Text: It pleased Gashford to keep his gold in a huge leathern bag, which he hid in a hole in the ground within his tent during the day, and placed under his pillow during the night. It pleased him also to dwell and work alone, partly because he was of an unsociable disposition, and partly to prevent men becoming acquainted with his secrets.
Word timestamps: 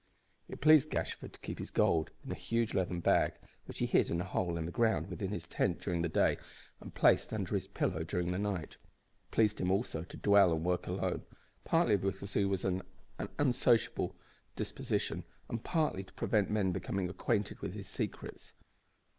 It 0.49 0.61
pleased 0.61 0.89
Gashford 0.89 1.31
to 1.33 1.39
keep 1.41 1.59
his 1.59 1.69
gold 1.69 2.09
in 2.25 2.31
a 2.31 2.33
huge 2.33 2.73
leathern 2.73 3.01
bag, 3.01 3.33
which 3.65 3.77
he 3.77 3.85
hid 3.85 4.09
in 4.09 4.19
a 4.19 4.23
hole 4.23 4.57
in 4.57 4.65
the 4.65 4.71
ground 4.71 5.09
within 5.11 5.29
his 5.29 5.45
tent 5.45 5.79
during 5.79 6.01
the 6.01 6.09
day, 6.09 6.37
and 6.79 6.91
placed 6.95 7.31
under 7.31 7.53
his 7.53 7.67
pillow 7.67 8.01
during 8.03 8.31
the 8.31 8.39
night. 8.39 8.77
It 8.77 8.77
pleased 9.29 9.61
him 9.61 9.69
also 9.69 10.03
to 10.03 10.17
dwell 10.17 10.51
and 10.51 10.65
work 10.65 10.87
alone, 10.87 11.21
partly 11.65 11.97
because 11.97 12.33
he 12.33 12.45
was 12.45 12.65
of 12.65 12.81
an 13.19 13.29
unsociable 13.37 14.15
disposition, 14.55 15.23
and 15.47 15.63
partly 15.63 16.03
to 16.03 16.13
prevent 16.13 16.49
men 16.49 16.71
becoming 16.71 17.07
acquainted 17.07 17.59
with 17.59 17.75
his 17.75 17.87
secrets. 17.87 18.53